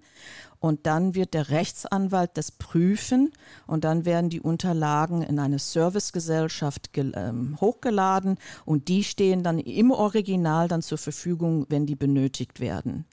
Und 0.59 0.87
dann 0.87 1.13
wird 1.13 1.35
der 1.35 1.49
Rechtsanwalt 1.49 2.31
das 2.35 2.51
prüfen 2.51 3.31
und 3.67 3.83
dann 3.83 4.05
werden 4.05 4.29
die 4.29 4.41
Unterlagen 4.41 5.23
in 5.23 5.39
eine 5.39 5.57
Servicegesellschaft 5.59 6.91
ähm, 6.95 7.57
hochgeladen 7.59 8.37
und 8.63 8.87
die 8.87 9.03
stehen 9.03 9.41
dann 9.41 9.57
im 9.57 9.89
Original 9.89 10.67
dann 10.67 10.83
zur 10.83 10.99
Verfügung, 10.99 11.65
wenn 11.69 11.87
die 11.87 11.95
benötigt 11.95 12.59
werden. 12.59 13.05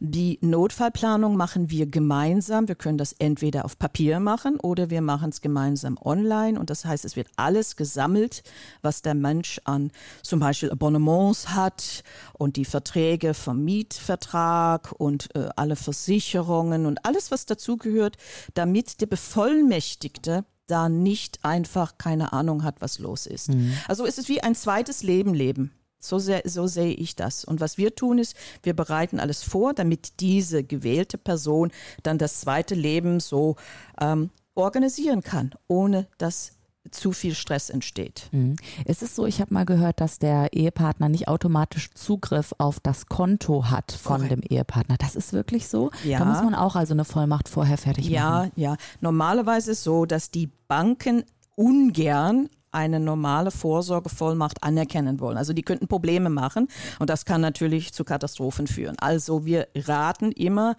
Die 0.00 0.38
Notfallplanung 0.40 1.36
machen 1.36 1.70
wir 1.70 1.86
gemeinsam. 1.86 2.68
Wir 2.68 2.74
können 2.74 2.98
das 2.98 3.12
entweder 3.12 3.64
auf 3.64 3.78
Papier 3.78 4.20
machen 4.20 4.58
oder 4.60 4.90
wir 4.90 5.02
machen 5.02 5.30
es 5.30 5.40
gemeinsam 5.40 5.98
online. 6.02 6.58
Und 6.58 6.70
das 6.70 6.84
heißt, 6.84 7.04
es 7.04 7.16
wird 7.16 7.28
alles 7.36 7.76
gesammelt, 7.76 8.42
was 8.82 9.02
der 9.02 9.14
Mensch 9.14 9.60
an 9.64 9.90
zum 10.22 10.40
Beispiel 10.40 10.70
Abonnements 10.70 11.50
hat 11.50 12.02
und 12.32 12.56
die 12.56 12.64
Verträge 12.64 13.34
vom 13.34 13.64
Mietvertrag 13.64 14.92
und 14.92 15.34
äh, 15.34 15.48
alle 15.56 15.76
Versicherungen 15.76 16.86
und 16.86 17.04
alles, 17.04 17.30
was 17.30 17.46
dazugehört, 17.46 18.16
damit 18.54 19.00
der 19.00 19.06
Bevollmächtigte 19.06 20.44
da 20.66 20.88
nicht 20.88 21.44
einfach 21.44 21.98
keine 21.98 22.32
Ahnung 22.32 22.64
hat, 22.64 22.80
was 22.80 22.98
los 22.98 23.26
ist. 23.26 23.50
Mhm. 23.50 23.74
Also 23.86 24.06
es 24.06 24.18
ist 24.18 24.28
wie 24.28 24.42
ein 24.42 24.54
zweites 24.54 25.02
Leben 25.02 25.34
leben. 25.34 25.72
So, 26.08 26.18
sehr, 26.18 26.42
so 26.44 26.66
sehe 26.66 26.94
ich 26.94 27.16
das. 27.16 27.44
Und 27.44 27.60
was 27.60 27.78
wir 27.78 27.94
tun 27.94 28.18
ist, 28.18 28.36
wir 28.62 28.74
bereiten 28.74 29.20
alles 29.20 29.42
vor, 29.42 29.74
damit 29.74 30.20
diese 30.20 30.64
gewählte 30.64 31.18
Person 31.18 31.70
dann 32.02 32.18
das 32.18 32.40
zweite 32.40 32.74
Leben 32.74 33.20
so 33.20 33.56
ähm, 34.00 34.30
organisieren 34.54 35.22
kann, 35.22 35.54
ohne 35.68 36.06
dass 36.18 36.52
zu 36.90 37.12
viel 37.12 37.34
Stress 37.34 37.70
entsteht. 37.70 38.28
Mhm. 38.32 38.56
Es 38.84 39.02
ist 39.02 39.16
so, 39.16 39.26
ich 39.26 39.40
habe 39.40 39.54
mal 39.54 39.64
gehört, 39.64 40.00
dass 40.00 40.18
der 40.18 40.52
Ehepartner 40.52 41.08
nicht 41.08 41.28
automatisch 41.28 41.90
Zugriff 41.94 42.54
auf 42.58 42.78
das 42.80 43.06
Konto 43.06 43.70
hat 43.70 43.92
von 43.92 44.16
Correct. 44.16 44.32
dem 44.32 44.42
Ehepartner. 44.42 44.96
Das 44.98 45.16
ist 45.16 45.32
wirklich 45.32 45.68
so? 45.68 45.90
Ja. 46.04 46.18
Da 46.18 46.24
muss 46.26 46.42
man 46.42 46.54
auch 46.54 46.76
also 46.76 46.92
eine 46.92 47.04
Vollmacht 47.04 47.48
vorher 47.48 47.78
fertig 47.78 48.08
ja, 48.08 48.30
machen. 48.30 48.52
Ja, 48.56 48.72
ja. 48.72 48.76
Normalerweise 49.00 49.72
ist 49.72 49.78
es 49.78 49.84
so, 49.84 50.04
dass 50.04 50.30
die 50.30 50.50
Banken 50.68 51.24
ungern 51.56 52.48
eine 52.74 53.00
normale 53.00 53.50
Vorsorgevollmacht 53.50 54.62
anerkennen 54.62 55.20
wollen. 55.20 55.36
Also 55.36 55.52
die 55.52 55.62
könnten 55.62 55.88
Probleme 55.88 56.30
machen 56.30 56.68
und 56.98 57.10
das 57.10 57.24
kann 57.24 57.40
natürlich 57.40 57.92
zu 57.92 58.04
Katastrophen 58.04 58.66
führen. 58.66 58.96
Also 58.98 59.44
wir 59.44 59.68
raten 59.74 60.32
immer, 60.32 60.76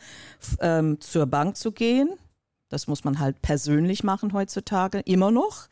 ähm, 0.60 1.00
zur 1.00 1.26
Bank 1.26 1.58
zu 1.58 1.72
gehen. 1.72 2.10
Das 2.70 2.88
muss 2.88 3.04
man 3.04 3.20
halt 3.20 3.42
persönlich 3.42 4.04
machen 4.04 4.34
heutzutage, 4.34 5.00
immer 5.02 5.32
noch. 5.32 5.68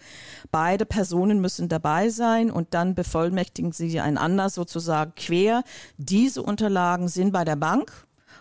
Beide 0.52 0.86
Personen 0.86 1.42
müssen 1.42 1.68
dabei 1.68 2.10
sein 2.10 2.52
und 2.52 2.74
dann 2.74 2.94
bevollmächtigen 2.94 3.72
sie 3.72 4.00
einander 4.00 4.50
sozusagen 4.50 5.14
quer. 5.16 5.64
Diese 5.98 6.44
Unterlagen 6.44 7.08
sind 7.08 7.34
bei 7.34 7.44
der 7.44 7.56
Bank 7.56 7.92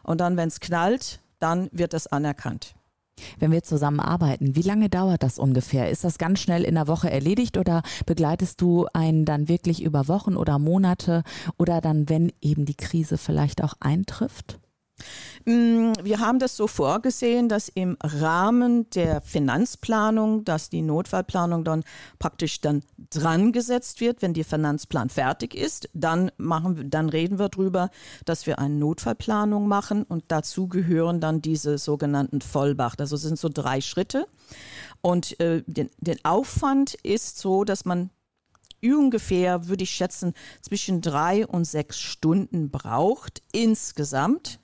und 0.03 0.21
dann, 0.21 0.37
wenn 0.37 0.49
es 0.49 0.61
knallt, 0.61 1.21
dann 1.39 1.69
wird 1.73 1.93
das 1.95 2.07
anerkannt. 2.07 2.75
Wenn 3.39 3.53
wir 3.53 3.63
zusammenarbeiten, 3.63 4.57
wie 4.57 4.63
lange 4.63 4.89
dauert 4.89 5.23
das 5.23 5.39
ungefähr? 5.39 5.91
Ist 5.91 6.05
das 6.05 6.19
ganz 6.19 6.41
schnell 6.41 6.65
in 6.65 6.75
der 6.75 6.89
Woche 6.89 7.11
erledigt 7.11 7.57
oder 7.57 7.83
begleitest 8.07 8.61
du 8.61 8.87
einen 8.93 9.25
dann 9.25 9.49
wirklich 9.49 9.83
über 9.83 10.09
Wochen 10.09 10.37
oder 10.37 10.59
Monate 10.59 11.23
oder 11.59 11.81
dann, 11.81 12.09
wenn 12.09 12.33
eben 12.41 12.65
die 12.65 12.77
Krise 12.77 13.19
vielleicht 13.19 13.63
auch 13.63 13.75
eintrifft? 13.81 14.62
Mm, 15.45 15.93
wir 16.03 16.21
haben 16.21 16.39
das 16.39 16.57
so 16.57 16.67
vorgesehen, 16.67 17.49
dass 17.49 17.69
im 17.69 17.97
Rahmen 18.03 18.89
der 18.91 19.21
Finanzplanung, 19.23 20.45
dass 20.45 20.71
die 20.71 20.83
Notfallplanung 20.83 21.65
dann 21.65 21.83
praktisch 22.19 22.61
dann 22.61 22.83
dran 23.11 23.51
gesetzt 23.53 24.01
wird, 24.01 24.23
wenn 24.23 24.35
der 24.35 24.45
Finanzplan 24.45 25.09
fertig 25.09 25.55
ist. 25.55 25.89
Dann 25.95 26.31
machen, 26.37 26.91
dann 26.91 27.09
reden 27.09 27.39
wir 27.39 27.49
darüber, 27.49 27.91
dass 28.25 28.47
wir 28.47 28.59
eine 28.61 28.75
Notfallplanung 28.75 29.67
machen 29.67 30.05
und 30.05 30.25
dazu 30.29 30.69
gehören 30.69 31.21
dann 31.21 31.43
diese 31.43 31.79
sogenannten 31.79 32.41
Vollbacht. 32.41 33.01
Also 33.01 33.17
sind 33.17 33.39
so 33.39 33.49
drei 33.49 33.81
Schritte. 33.81 34.27
Und 35.01 35.39
äh, 35.41 35.63
den, 35.67 35.91
den 35.99 36.25
Aufwand 36.25 36.95
ist 36.95 37.39
so, 37.39 37.65
dass 37.65 37.85
man 37.85 38.11
ungefähr, 38.81 39.69
würde 39.69 39.85
ich 39.85 39.91
schätzen, 39.91 40.35
zwischen 40.61 41.01
drei 41.01 41.47
und 41.47 41.65
sechs 41.65 42.01
Stunden 42.01 42.71
braucht 42.71 43.43
insgesamt. 43.53 44.61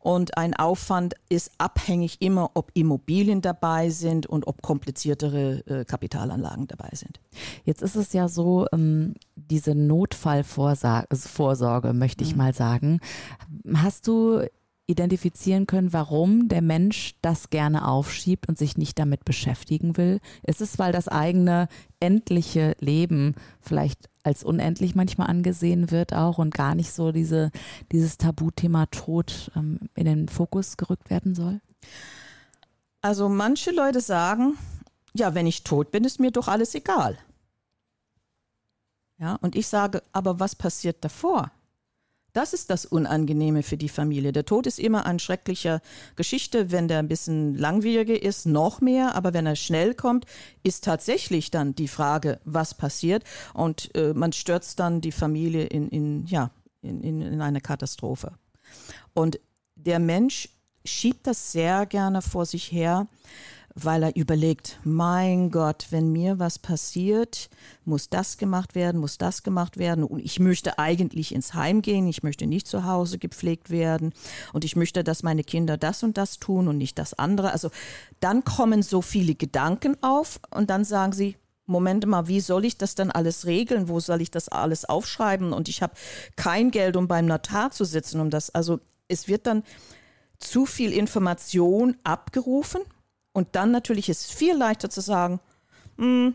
Und 0.00 0.36
ein 0.38 0.54
Aufwand 0.54 1.14
ist 1.28 1.50
abhängig 1.58 2.22
immer, 2.22 2.52
ob 2.54 2.70
Immobilien 2.74 3.42
dabei 3.42 3.90
sind 3.90 4.26
und 4.26 4.46
ob 4.46 4.62
kompliziertere 4.62 5.66
äh, 5.66 5.84
Kapitalanlagen 5.84 6.66
dabei 6.66 6.88
sind. 6.94 7.20
Jetzt 7.64 7.82
ist 7.82 7.96
es 7.96 8.14
ja 8.14 8.28
so, 8.28 8.66
ähm, 8.72 9.14
diese 9.36 9.74
Notfallvorsorge, 9.74 11.92
möchte 11.92 12.24
ich 12.24 12.32
mhm. 12.32 12.38
mal 12.38 12.54
sagen. 12.54 13.00
Hast 13.74 14.08
du 14.08 14.46
identifizieren 14.90 15.66
können, 15.66 15.92
warum 15.92 16.48
der 16.48 16.62
Mensch 16.62 17.14
das 17.22 17.50
gerne 17.50 17.86
aufschiebt 17.86 18.48
und 18.48 18.58
sich 18.58 18.76
nicht 18.76 18.98
damit 18.98 19.24
beschäftigen 19.24 19.96
will? 19.96 20.20
Ist 20.46 20.60
es, 20.60 20.78
weil 20.78 20.92
das 20.92 21.08
eigene 21.08 21.68
endliche 22.00 22.76
Leben 22.80 23.34
vielleicht 23.60 24.08
als 24.22 24.44
unendlich 24.44 24.94
manchmal 24.94 25.28
angesehen 25.28 25.90
wird 25.90 26.12
auch 26.12 26.38
und 26.38 26.52
gar 26.52 26.74
nicht 26.74 26.92
so 26.92 27.12
diese, 27.12 27.50
dieses 27.92 28.18
Tabuthema 28.18 28.86
Tod 28.86 29.50
ähm, 29.56 29.80
in 29.94 30.04
den 30.04 30.28
Fokus 30.28 30.76
gerückt 30.76 31.08
werden 31.10 31.34
soll? 31.34 31.60
Also 33.00 33.28
manche 33.28 33.70
Leute 33.70 34.00
sagen, 34.00 34.58
ja, 35.14 35.34
wenn 35.34 35.46
ich 35.46 35.64
tot 35.64 35.90
bin, 35.90 36.04
ist 36.04 36.20
mir 36.20 36.30
doch 36.30 36.48
alles 36.48 36.74
egal. 36.74 37.16
Ja, 39.18 39.36
und 39.40 39.54
ich 39.54 39.66
sage, 39.66 40.02
aber 40.12 40.40
was 40.40 40.54
passiert 40.54 41.04
davor? 41.04 41.50
Das 42.32 42.52
ist 42.52 42.70
das 42.70 42.86
Unangenehme 42.86 43.62
für 43.62 43.76
die 43.76 43.88
Familie. 43.88 44.32
Der 44.32 44.44
Tod 44.44 44.66
ist 44.66 44.78
immer 44.78 45.06
eine 45.06 45.18
schreckliche 45.18 45.80
Geschichte. 46.16 46.70
Wenn 46.70 46.88
der 46.88 46.98
ein 47.00 47.08
bisschen 47.08 47.56
langwieriger 47.56 48.20
ist, 48.22 48.46
noch 48.46 48.80
mehr. 48.80 49.14
Aber 49.14 49.32
wenn 49.34 49.46
er 49.46 49.56
schnell 49.56 49.94
kommt, 49.94 50.26
ist 50.62 50.84
tatsächlich 50.84 51.50
dann 51.50 51.74
die 51.74 51.88
Frage, 51.88 52.40
was 52.44 52.74
passiert. 52.74 53.24
Und 53.54 53.94
äh, 53.96 54.14
man 54.14 54.32
stürzt 54.32 54.78
dann 54.78 55.00
die 55.00 55.12
Familie 55.12 55.64
in, 55.64 55.88
in, 55.88 56.26
ja, 56.26 56.50
in, 56.82 57.02
in, 57.02 57.20
in 57.20 57.40
eine 57.40 57.60
Katastrophe. 57.60 58.32
Und 59.12 59.40
der 59.74 59.98
Mensch 59.98 60.48
schiebt 60.84 61.26
das 61.26 61.52
sehr 61.52 61.86
gerne 61.86 62.22
vor 62.22 62.46
sich 62.46 62.70
her 62.72 63.08
weil 63.84 64.02
er 64.02 64.16
überlegt, 64.16 64.78
mein 64.84 65.50
Gott, 65.50 65.86
wenn 65.90 66.12
mir 66.12 66.38
was 66.38 66.58
passiert, 66.58 67.48
muss 67.84 68.08
das 68.08 68.36
gemacht 68.36 68.74
werden, 68.74 69.00
muss 69.00 69.18
das 69.18 69.42
gemacht 69.42 69.78
werden 69.78 70.04
und 70.04 70.20
ich 70.20 70.40
möchte 70.40 70.78
eigentlich 70.78 71.34
ins 71.34 71.54
Heim 71.54 71.82
gehen, 71.82 72.06
ich 72.06 72.22
möchte 72.22 72.46
nicht 72.46 72.66
zu 72.66 72.84
Hause 72.84 73.18
gepflegt 73.18 73.70
werden 73.70 74.12
und 74.52 74.64
ich 74.64 74.76
möchte, 74.76 75.04
dass 75.04 75.22
meine 75.22 75.44
Kinder 75.44 75.76
das 75.76 76.02
und 76.02 76.16
das 76.16 76.38
tun 76.38 76.68
und 76.68 76.78
nicht 76.78 76.98
das 76.98 77.14
andere. 77.14 77.52
Also 77.52 77.70
dann 78.20 78.44
kommen 78.44 78.82
so 78.82 79.02
viele 79.02 79.34
Gedanken 79.34 79.96
auf 80.02 80.40
und 80.54 80.70
dann 80.70 80.84
sagen 80.84 81.12
sie, 81.12 81.36
Moment 81.66 82.04
mal, 82.06 82.26
wie 82.26 82.40
soll 82.40 82.64
ich 82.64 82.78
das 82.78 82.96
dann 82.96 83.12
alles 83.12 83.46
regeln? 83.46 83.88
Wo 83.88 84.00
soll 84.00 84.20
ich 84.20 84.30
das 84.32 84.48
alles 84.48 84.84
aufschreiben? 84.84 85.52
Und 85.52 85.68
ich 85.68 85.82
habe 85.82 85.94
kein 86.34 86.72
Geld, 86.72 86.96
um 86.96 87.06
beim 87.06 87.26
Notar 87.26 87.70
zu 87.70 87.84
sitzen, 87.84 88.20
um 88.20 88.28
das. 88.28 88.50
Also 88.50 88.80
es 89.06 89.28
wird 89.28 89.46
dann 89.46 89.62
zu 90.40 90.66
viel 90.66 90.92
Information 90.92 91.96
abgerufen 92.02 92.80
und 93.40 93.48
dann 93.52 93.70
natürlich 93.70 94.10
ist 94.10 94.26
es 94.26 94.30
viel 94.30 94.54
leichter 94.54 94.90
zu 94.90 95.00
sagen, 95.00 95.40
hm, 95.96 96.34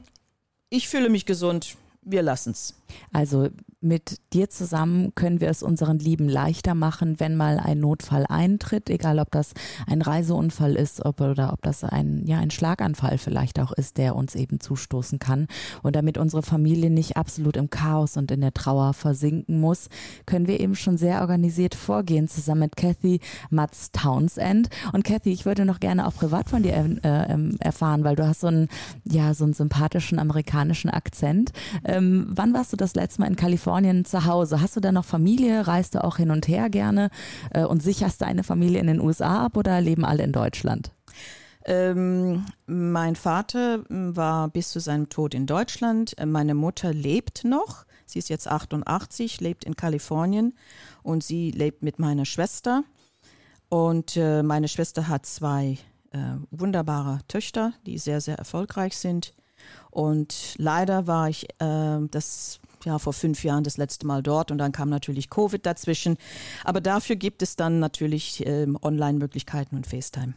ich 0.71 0.89
fühle 0.89 1.09
mich 1.09 1.27
gesund, 1.27 1.77
wir 2.01 2.23
lassen 2.23 2.49
es. 2.49 2.73
Also 3.13 3.49
mit 3.85 4.17
dir 4.33 4.49
zusammen 4.49 5.13
können 5.15 5.39
wir 5.39 5.49
es 5.49 5.63
unseren 5.63 5.99
Lieben 5.99 6.27
leichter 6.27 6.73
machen, 6.73 7.19
wenn 7.19 7.35
mal 7.35 7.59
ein 7.59 7.79
Notfall 7.79 8.25
eintritt, 8.27 8.89
egal 8.89 9.19
ob 9.19 9.31
das 9.31 9.53
ein 9.87 10.01
Reiseunfall 10.01 10.75
ist 10.75 11.05
ob, 11.05 11.21
oder 11.21 11.53
ob 11.53 11.61
das 11.61 11.83
ein, 11.83 12.25
ja, 12.25 12.39
ein 12.39 12.51
Schlaganfall 12.51 13.17
vielleicht 13.17 13.59
auch 13.59 13.71
ist, 13.71 13.97
der 13.97 14.15
uns 14.15 14.35
eben 14.35 14.59
zustoßen 14.59 15.19
kann. 15.19 15.47
Und 15.83 15.95
damit 15.95 16.17
unsere 16.17 16.41
Familie 16.41 16.89
nicht 16.89 17.15
absolut 17.15 17.55
im 17.55 17.69
Chaos 17.69 18.17
und 18.17 18.31
in 18.31 18.41
der 18.41 18.53
Trauer 18.53 18.93
versinken 18.93 19.61
muss, 19.61 19.87
können 20.25 20.47
wir 20.47 20.59
eben 20.59 20.75
schon 20.75 20.97
sehr 20.97 21.21
organisiert 21.21 21.75
vorgehen, 21.75 22.27
zusammen 22.27 22.61
mit 22.61 22.75
Kathy 22.75 23.19
Matz 23.51 23.91
Townsend. 23.91 24.69
Und 24.93 25.03
Kathy, 25.03 25.31
ich 25.31 25.45
würde 25.45 25.63
noch 25.63 25.79
gerne 25.79 26.07
auch 26.07 26.15
privat 26.15 26.49
von 26.49 26.63
dir 26.63 26.73
äh, 26.73 27.37
erfahren, 27.59 28.03
weil 28.03 28.15
du 28.15 28.27
hast 28.27 28.41
so 28.41 28.47
einen, 28.47 28.67
ja, 29.03 29.33
so 29.33 29.43
einen 29.43 29.53
sympathischen 29.53 30.17
amerikanischen 30.17 30.89
Akzent. 30.89 31.51
Ähm, 31.83 32.25
wann 32.29 32.53
warst 32.53 32.73
du 32.73 32.77
das 32.77 32.95
letzte 32.95 33.21
Mal 33.21 33.27
in 33.27 33.35
Kalifornien? 33.35 33.74
Kalifornien 33.75 34.05
zu 34.05 34.25
Hause. 34.25 34.61
Hast 34.61 34.77
du 34.77 34.79
da 34.79 34.93
noch 34.93 35.03
Familie? 35.03 35.67
Reist 35.67 35.95
du 35.95 36.03
auch 36.03 36.15
hin 36.15 36.31
und 36.31 36.47
her 36.47 36.69
gerne 36.69 37.09
äh, 37.53 37.65
und 37.65 37.83
sicherst 37.83 38.21
deine 38.21 38.43
Familie 38.43 38.79
in 38.79 38.87
den 38.87 39.01
USA 39.01 39.45
ab 39.45 39.57
oder 39.57 39.81
leben 39.81 40.05
alle 40.05 40.23
in 40.23 40.31
Deutschland? 40.31 40.91
Ähm, 41.65 42.45
mein 42.67 43.17
Vater 43.17 43.83
hm, 43.89 44.15
war 44.15 44.47
bis 44.47 44.69
zu 44.69 44.79
seinem 44.79 45.09
Tod 45.09 45.33
in 45.33 45.45
Deutschland. 45.45 46.17
Äh, 46.17 46.25
meine 46.25 46.55
Mutter 46.55 46.93
lebt 46.93 47.43
noch. 47.43 47.85
Sie 48.05 48.19
ist 48.19 48.29
jetzt 48.29 48.47
88, 48.47 49.41
lebt 49.41 49.65
in 49.65 49.75
Kalifornien 49.75 50.53
und 51.03 51.21
sie 51.21 51.51
lebt 51.51 51.83
mit 51.83 51.99
meiner 51.99 52.23
Schwester. 52.23 52.83
Und 53.67 54.15
äh, 54.15 54.41
meine 54.41 54.69
Schwester 54.69 55.09
hat 55.09 55.25
zwei 55.25 55.79
äh, 56.11 56.17
wunderbare 56.49 57.19
Töchter, 57.27 57.73
die 57.85 57.97
sehr, 57.97 58.21
sehr 58.21 58.37
erfolgreich 58.37 58.95
sind. 58.95 59.33
Und 59.91 60.55
leider 60.57 61.07
war 61.07 61.27
ich 61.29 61.49
äh, 61.59 61.99
das 62.09 62.61
ja 62.85 62.99
vor 62.99 63.13
fünf 63.13 63.43
Jahren 63.43 63.63
das 63.63 63.77
letzte 63.77 64.07
Mal 64.07 64.23
dort 64.23 64.51
und 64.51 64.57
dann 64.57 64.71
kam 64.71 64.89
natürlich 64.89 65.29
Covid 65.29 65.65
dazwischen. 65.65 66.17
Aber 66.63 66.81
dafür 66.81 67.15
gibt 67.15 67.41
es 67.41 67.55
dann 67.55 67.79
natürlich 67.79 68.45
äh, 68.45 68.67
Online-Möglichkeiten 68.81 69.75
und 69.75 69.87
FaceTime. 69.87 70.33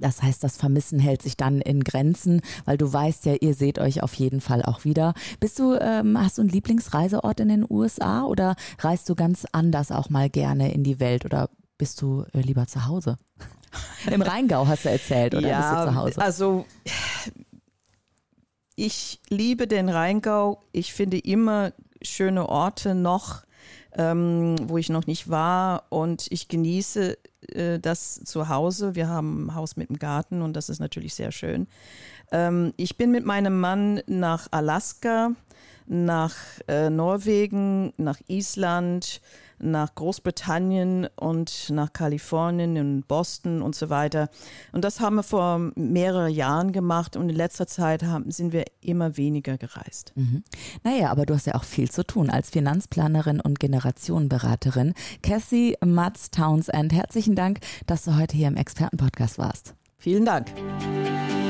Das 0.00 0.22
heißt, 0.22 0.42
das 0.42 0.56
Vermissen 0.56 0.98
hält 0.98 1.20
sich 1.20 1.36
dann 1.36 1.60
in 1.60 1.84
Grenzen, 1.84 2.40
weil 2.64 2.78
du 2.78 2.90
weißt 2.90 3.26
ja, 3.26 3.34
ihr 3.34 3.54
seht 3.54 3.78
euch 3.78 4.02
auf 4.02 4.14
jeden 4.14 4.40
Fall 4.40 4.62
auch 4.62 4.84
wieder. 4.84 5.12
Bist 5.40 5.58
du, 5.58 5.74
ähm, 5.74 6.18
hast 6.18 6.38
du 6.38 6.42
einen 6.42 6.48
Lieblingsreiseort 6.48 7.38
in 7.40 7.48
den 7.48 7.66
USA 7.68 8.24
oder 8.24 8.56
reist 8.78 9.08
du 9.10 9.14
ganz 9.14 9.46
anders 9.52 9.92
auch 9.92 10.08
mal 10.08 10.30
gerne 10.30 10.72
in 10.72 10.84
die 10.84 11.00
Welt 11.00 11.26
oder 11.26 11.50
bist 11.76 12.00
du 12.00 12.24
äh, 12.32 12.40
lieber 12.40 12.66
zu 12.66 12.86
Hause? 12.86 13.18
Im 14.10 14.22
Rheingau 14.22 14.66
hast 14.66 14.86
du 14.86 14.90
erzählt, 14.90 15.34
oder 15.34 15.48
ja, 15.48 15.58
bist 15.58 15.72
du 15.72 15.90
zu 15.90 15.94
Hause? 15.94 16.20
Also 16.22 16.66
ich 18.80 19.20
liebe 19.28 19.66
den 19.66 19.90
Rheingau. 19.90 20.62
Ich 20.72 20.94
finde 20.94 21.18
immer 21.18 21.72
schöne 22.00 22.48
Orte 22.48 22.94
noch, 22.94 23.42
ähm, 23.92 24.56
wo 24.62 24.78
ich 24.78 24.88
noch 24.88 25.06
nicht 25.06 25.28
war. 25.28 25.84
Und 25.90 26.26
ich 26.30 26.48
genieße 26.48 27.18
äh, 27.52 27.78
das 27.78 28.24
zu 28.24 28.48
Hause. 28.48 28.94
Wir 28.94 29.06
haben 29.06 29.46
ein 29.46 29.54
Haus 29.54 29.76
mit 29.76 29.90
einem 29.90 29.98
Garten 29.98 30.40
und 30.40 30.54
das 30.54 30.70
ist 30.70 30.78
natürlich 30.78 31.14
sehr 31.14 31.30
schön. 31.30 31.66
Ähm, 32.32 32.72
ich 32.76 32.96
bin 32.96 33.10
mit 33.10 33.24
meinem 33.24 33.60
Mann 33.60 34.02
nach 34.06 34.48
Alaska, 34.50 35.32
nach 35.86 36.34
äh, 36.68 36.88
Norwegen, 36.88 37.92
nach 37.96 38.18
Island, 38.28 39.20
nach 39.62 39.94
Großbritannien 39.94 41.08
und 41.16 41.68
nach 41.70 41.92
Kalifornien 41.92 42.78
und 42.78 43.08
Boston 43.08 43.62
und 43.62 43.74
so 43.74 43.90
weiter. 43.90 44.28
Und 44.72 44.84
das 44.84 45.00
haben 45.00 45.16
wir 45.16 45.22
vor 45.22 45.72
mehreren 45.74 46.32
Jahren 46.32 46.72
gemacht 46.72 47.16
und 47.16 47.28
in 47.28 47.36
letzter 47.36 47.66
Zeit 47.66 48.02
haben, 48.02 48.30
sind 48.30 48.52
wir 48.52 48.64
immer 48.80 49.16
weniger 49.16 49.58
gereist. 49.58 50.12
Mhm. 50.16 50.42
Naja, 50.82 51.10
aber 51.10 51.26
du 51.26 51.34
hast 51.34 51.46
ja 51.46 51.54
auch 51.54 51.64
viel 51.64 51.90
zu 51.90 52.04
tun 52.04 52.30
als 52.30 52.50
Finanzplanerin 52.50 53.40
und 53.40 53.60
Generationenberaterin. 53.60 54.94
Cassie 55.22 55.76
Matz 55.84 56.30
Townsend, 56.30 56.92
herzlichen 56.92 57.34
Dank, 57.34 57.60
dass 57.86 58.04
du 58.04 58.16
heute 58.16 58.36
hier 58.36 58.48
im 58.48 58.56
Expertenpodcast 58.56 59.38
warst. 59.38 59.74
Vielen 59.98 60.24
Dank. 60.24 60.46